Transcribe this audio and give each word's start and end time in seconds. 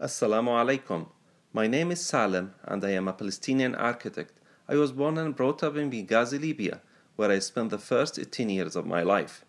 Assalamu 0.00 0.48
alaikum. 0.48 1.06
My 1.52 1.68
name 1.68 1.92
is 1.92 2.04
Salem 2.04 2.52
and 2.64 2.84
I 2.84 2.90
am 2.90 3.06
a 3.06 3.12
Palestinian 3.12 3.76
architect. 3.76 4.32
I 4.68 4.74
was 4.74 4.90
born 4.90 5.16
and 5.18 5.36
brought 5.36 5.62
up 5.62 5.76
in 5.76 5.88
Benghazi, 5.88 6.40
Libya, 6.40 6.80
where 7.14 7.30
I 7.30 7.38
spent 7.38 7.70
the 7.70 7.78
first 7.78 8.18
18 8.18 8.50
years 8.50 8.74
of 8.74 8.86
my 8.86 9.04
life. 9.04 9.44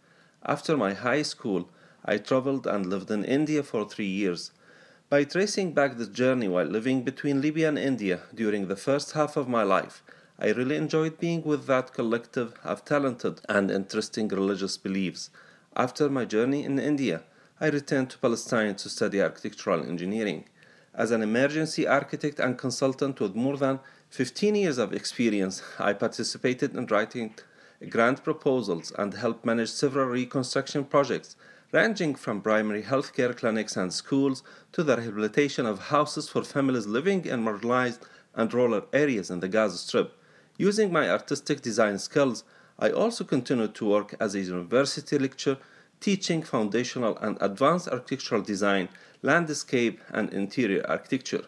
After 0.46 0.78
my 0.78 0.94
high 0.94 1.23
school, 1.23 1.68
I 2.05 2.20
traveled 2.20 2.68
and 2.68 2.86
lived 2.86 3.10
in 3.10 3.26
India 3.26 3.63
for 3.63 3.89
three 3.89 4.05
years. 4.05 4.52
By 5.10 5.23
tracing 5.23 5.73
back 5.73 5.97
this 5.97 6.10
journey 6.10 6.48
while 6.48 6.68
living 6.68 7.02
between 7.02 7.42
Libya 7.42 7.70
and 7.70 7.80
India 7.80 8.20
during 8.32 8.68
the 8.68 8.76
first 8.76 9.14
half 9.14 9.36
of 9.38 9.50
my 9.50 9.64
life, 9.64 10.04
I 10.38 10.52
really 10.52 10.76
enjoyed 10.76 11.20
being 11.20 11.42
with 11.42 11.66
that 11.66 11.92
collective 11.92 12.54
of 12.64 12.86
talented 12.86 13.42
and 13.50 13.72
interesting 13.72 14.28
religious 14.28 14.78
beliefs. 14.78 15.32
After 15.76 16.08
my 16.08 16.26
journey 16.26 16.64
in 16.64 16.77
India, 16.77 17.23
I 17.58 17.67
returned 17.67 18.09
to 18.09 18.17
Palestine 18.17 18.76
to 18.76 18.90
study 18.90 19.21
architectural 19.21 19.88
engineering. 19.88 20.44
As 20.94 21.12
an 21.12 21.21
emergency 21.21 21.88
architect 21.88 22.38
and 22.38 22.57
consultant 22.57 23.21
with 23.21 23.34
more 23.34 23.55
than 23.55 23.80
15 24.09 24.55
years 24.55 24.77
of 24.77 24.91
experience, 24.91 25.63
I 25.80 25.94
participated 25.94 26.75
in 26.75 26.85
writing 26.88 27.33
grant 27.89 28.25
proposals 28.25 28.91
and 28.97 29.13
helped 29.13 29.45
manage 29.45 29.70
several 29.70 30.07
reconstruction 30.07 30.83
projects, 30.83 31.38
ranging 31.71 32.16
from 32.16 32.41
primary 32.41 32.83
healthcare 32.83 33.33
clinics 33.33 33.77
and 33.77 33.94
schools 33.94 34.44
to 34.73 34.83
the 34.83 34.97
rehabilitation 34.97 35.66
of 35.66 35.88
houses 35.88 36.27
for 36.27 36.44
families 36.44 36.88
living 36.88 37.23
in 37.23 37.45
marginalized 37.45 37.99
and 38.33 38.53
rural 38.53 38.85
areas 38.91 39.30
in 39.31 39.39
the 39.39 39.47
Gaza 39.47 39.77
Strip. 39.77 40.11
Using 40.58 40.91
my 40.91 41.09
artistic 41.09 41.61
design 41.61 41.99
skills, 41.99 42.44
I 42.77 42.89
also 42.89 43.23
continued 43.23 43.75
to 43.75 43.85
work 43.85 44.13
as 44.19 44.35
a 44.35 44.41
university 44.41 45.17
lecturer 45.17 45.58
teaching 45.99 46.44
foundational 46.44 47.17
and 47.17 47.38
advanced 47.41 47.88
architectural 47.88 48.41
design, 48.41 48.90
landscape, 49.22 49.99
and 50.12 50.31
interior 50.34 50.86
architecture. 50.88 51.45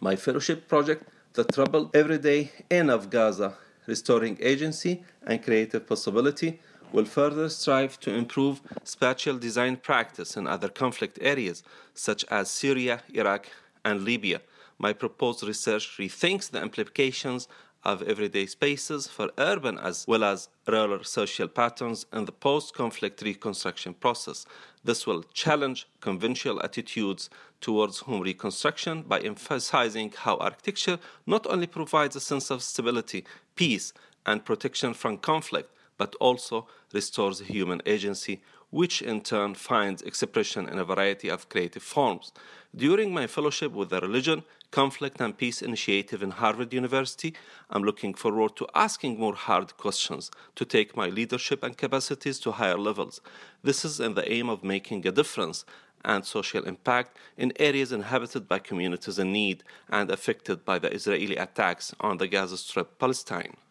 My 0.00 0.16
fellowship 0.16 0.68
project, 0.68 1.08
The 1.34 1.44
Troubled 1.44 1.94
Everyday 1.94 2.52
in 2.70 2.90
of 2.90 3.10
Gaza, 3.10 3.54
Restoring 3.86 4.38
Agency 4.40 5.04
and 5.26 5.42
Creative 5.42 5.86
Possibility, 5.86 6.60
will 6.92 7.04
further 7.04 7.48
strive 7.48 7.98
to 8.00 8.14
improve 8.14 8.62
spatial 8.84 9.36
design 9.36 9.76
practice 9.76 10.36
in 10.36 10.46
other 10.46 10.68
conflict 10.68 11.18
areas 11.20 11.62
such 11.92 12.24
as 12.30 12.50
Syria, 12.50 13.02
Iraq, 13.12 13.46
and 13.84 14.02
Libya. 14.04 14.40
My 14.78 14.92
proposed 14.92 15.42
research 15.42 15.96
rethinks 15.98 16.50
the 16.50 16.62
implications 16.62 17.48
of 17.84 18.02
everyday 18.02 18.46
spaces 18.46 19.06
for 19.06 19.30
urban 19.38 19.78
as 19.78 20.04
well 20.08 20.24
as 20.24 20.48
rural 20.66 21.04
social 21.04 21.48
patterns 21.48 22.06
in 22.12 22.24
the 22.24 22.32
post 22.32 22.74
conflict 22.74 23.20
reconstruction 23.22 23.94
process. 23.94 24.46
This 24.82 25.06
will 25.06 25.24
challenge 25.32 25.86
conventional 26.00 26.62
attitudes 26.62 27.28
towards 27.60 28.00
home 28.00 28.20
reconstruction 28.20 29.02
by 29.02 29.20
emphasizing 29.20 30.12
how 30.16 30.36
architecture 30.36 30.98
not 31.26 31.46
only 31.46 31.66
provides 31.66 32.16
a 32.16 32.20
sense 32.20 32.50
of 32.50 32.62
stability, 32.62 33.24
peace, 33.56 33.92
and 34.26 34.44
protection 34.44 34.94
from 34.94 35.18
conflict, 35.18 35.70
but 35.96 36.14
also 36.16 36.66
restores 36.92 37.40
human 37.40 37.80
agency, 37.86 38.42
which 38.74 39.00
in 39.00 39.20
turn 39.20 39.54
finds 39.54 40.02
expression 40.02 40.68
in 40.68 40.80
a 40.80 40.84
variety 40.84 41.28
of 41.30 41.48
creative 41.48 41.82
forms. 41.96 42.32
During 42.74 43.14
my 43.14 43.28
fellowship 43.28 43.70
with 43.70 43.90
the 43.90 44.00
Religion, 44.00 44.42
Conflict 44.72 45.20
and 45.20 45.38
Peace 45.38 45.62
Initiative 45.62 46.24
in 46.24 46.32
Harvard 46.32 46.74
University, 46.74 47.34
I'm 47.70 47.84
looking 47.84 48.14
forward 48.14 48.56
to 48.56 48.66
asking 48.74 49.20
more 49.20 49.36
hard 49.36 49.76
questions 49.76 50.28
to 50.56 50.64
take 50.64 50.96
my 50.96 51.08
leadership 51.08 51.62
and 51.62 51.76
capacities 51.76 52.40
to 52.40 52.50
higher 52.50 52.76
levels. 52.76 53.20
This 53.62 53.84
is 53.84 54.00
in 54.00 54.14
the 54.14 54.28
aim 54.36 54.48
of 54.48 54.64
making 54.64 55.06
a 55.06 55.12
difference 55.12 55.64
and 56.04 56.26
social 56.26 56.64
impact 56.64 57.16
in 57.36 57.52
areas 57.60 57.92
inhabited 57.92 58.48
by 58.48 58.58
communities 58.58 59.20
in 59.20 59.30
need 59.32 59.62
and 59.88 60.10
affected 60.10 60.64
by 60.64 60.80
the 60.80 60.92
Israeli 60.92 61.36
attacks 61.36 61.94
on 62.00 62.18
the 62.18 62.26
Gaza 62.26 62.56
Strip, 62.56 62.98
Palestine. 62.98 63.56